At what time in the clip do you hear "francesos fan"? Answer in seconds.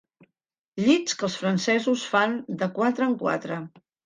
1.41-2.35